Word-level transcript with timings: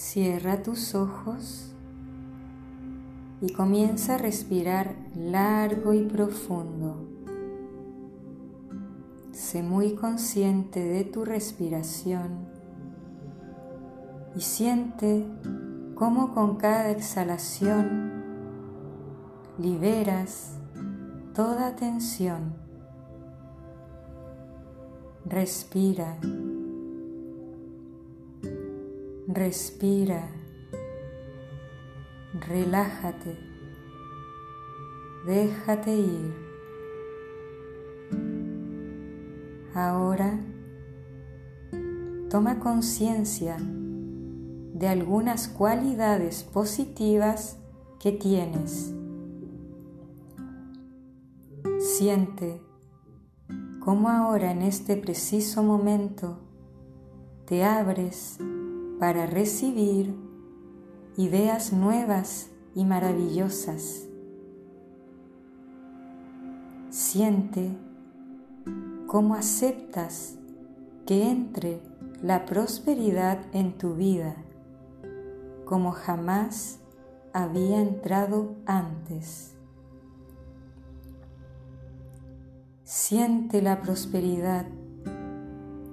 Cierra 0.00 0.62
tus 0.62 0.94
ojos 0.94 1.74
y 3.40 3.52
comienza 3.52 4.14
a 4.14 4.18
respirar 4.18 4.94
largo 5.16 5.92
y 5.92 6.04
profundo. 6.04 7.04
Sé 9.32 9.64
muy 9.64 9.96
consciente 9.96 10.84
de 10.84 11.02
tu 11.02 11.24
respiración 11.24 12.46
y 14.36 14.40
siente 14.40 15.26
cómo 15.96 16.32
con 16.32 16.58
cada 16.58 16.92
exhalación 16.92 18.22
liberas 19.58 20.52
toda 21.34 21.74
tensión. 21.74 22.54
Respira. 25.24 26.18
Respira. 29.30 30.26
Relájate. 32.32 33.38
Déjate 35.26 35.94
ir. 35.94 36.34
Ahora 39.74 40.40
toma 42.30 42.58
conciencia 42.58 43.58
de 43.58 44.88
algunas 44.88 45.46
cualidades 45.46 46.42
positivas 46.42 47.58
que 48.00 48.12
tienes. 48.12 48.94
Siente 51.80 52.62
cómo 53.80 54.08
ahora 54.08 54.52
en 54.52 54.62
este 54.62 54.96
preciso 54.96 55.62
momento 55.62 56.38
te 57.44 57.62
abres 57.62 58.38
para 58.98 59.26
recibir 59.26 60.14
ideas 61.16 61.72
nuevas 61.72 62.50
y 62.74 62.84
maravillosas. 62.84 64.06
Siente 66.90 67.76
cómo 69.06 69.34
aceptas 69.34 70.36
que 71.06 71.30
entre 71.30 71.80
la 72.22 72.44
prosperidad 72.44 73.40
en 73.52 73.78
tu 73.78 73.94
vida 73.94 74.36
como 75.68 75.92
jamás 75.92 76.80
había 77.34 77.82
entrado 77.82 78.56
antes. 78.64 79.54
Siente 82.84 83.60
la 83.60 83.82
prosperidad 83.82 84.64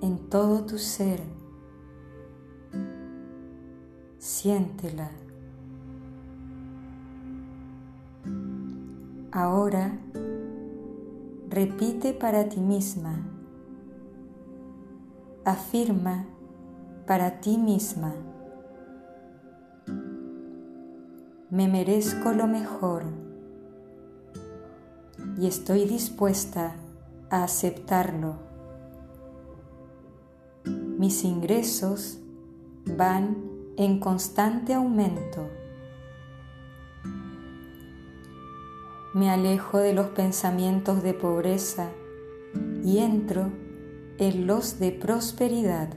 en 0.00 0.30
todo 0.30 0.64
tu 0.64 0.78
ser. 0.78 1.37
Siéntela. 4.18 5.10
Ahora 9.32 9.98
repite 11.48 12.12
para 12.12 12.48
ti 12.48 12.60
misma. 12.60 13.24
Afirma 15.44 16.26
para 17.06 17.40
ti 17.40 17.56
misma. 17.56 18.12
me 21.50 21.66
merezco 21.66 22.32
lo 22.32 22.46
mejor 22.46 23.04
y 25.38 25.46
estoy 25.46 25.86
dispuesta 25.86 26.76
a 27.30 27.44
aceptarlo. 27.44 28.36
Mis 30.98 31.24
ingresos 31.24 32.18
van 32.84 33.57
en 33.78 34.00
constante 34.00 34.74
aumento. 34.74 35.48
Me 39.14 39.30
alejo 39.30 39.78
de 39.78 39.94
los 39.94 40.08
pensamientos 40.08 41.02
de 41.04 41.14
pobreza 41.14 41.88
y 42.84 42.98
entro 42.98 43.52
en 44.18 44.46
los 44.48 44.80
de 44.80 44.90
prosperidad. 44.92 45.94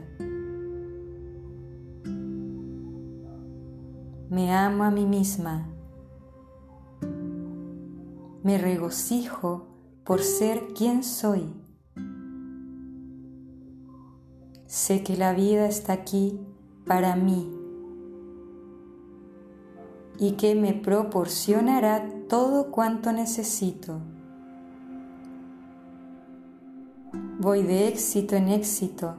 me 4.30 4.50
amo 4.50 4.84
a 4.84 4.90
mí 4.90 5.04
misma, 5.04 5.68
me 8.42 8.56
regocijo 8.56 9.66
por 10.04 10.22
ser 10.22 10.68
quien 10.74 11.04
soy. 11.04 11.52
Sé 14.64 15.02
que 15.02 15.18
la 15.18 15.34
vida 15.34 15.66
está 15.66 15.92
aquí 15.92 16.40
para 16.86 17.14
mí 17.14 17.61
y 20.22 20.34
que 20.34 20.54
me 20.54 20.72
proporcionará 20.72 22.08
todo 22.28 22.70
cuanto 22.70 23.10
necesito. 23.10 23.98
Voy 27.40 27.64
de 27.64 27.88
éxito 27.88 28.36
en 28.36 28.46
éxito, 28.46 29.16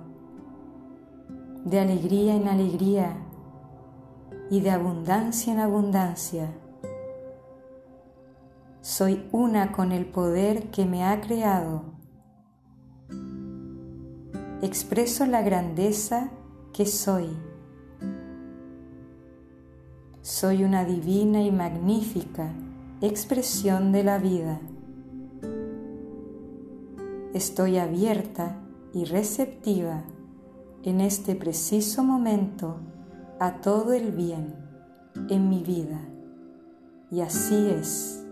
de 1.65 1.81
alegría 1.81 2.35
en 2.35 2.47
alegría 2.47 3.17
y 4.49 4.61
de 4.61 4.71
abundancia 4.71 5.51
en 5.51 5.59
abundancia. 5.59 6.53
Soy 8.79 9.27
una 9.33 9.73
con 9.73 9.91
el 9.91 10.05
poder 10.05 10.71
que 10.71 10.85
me 10.85 11.03
ha 11.03 11.19
creado. 11.19 11.83
Expreso 14.61 15.25
la 15.25 15.41
grandeza 15.41 16.31
que 16.71 16.85
soy. 16.85 17.52
Soy 20.23 20.63
una 20.63 20.85
divina 20.85 21.43
y 21.43 21.51
magnífica 21.51 22.49
expresión 23.01 23.91
de 23.91 24.05
la 24.05 24.19
vida. 24.19 24.61
Estoy 27.33 27.77
abierta 27.77 28.55
y 28.93 29.03
receptiva 29.03 30.05
en 30.83 31.01
este 31.01 31.35
preciso 31.35 32.05
momento 32.05 32.77
a 33.37 33.59
todo 33.59 33.91
el 33.91 34.13
bien 34.13 34.55
en 35.29 35.49
mi 35.49 35.61
vida. 35.61 35.99
Y 37.11 37.19
así 37.19 37.67
es. 37.67 38.22